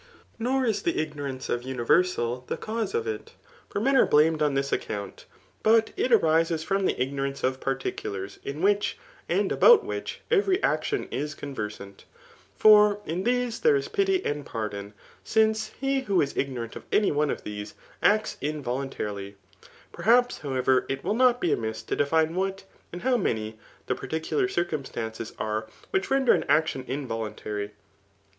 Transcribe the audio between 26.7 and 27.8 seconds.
involuntary.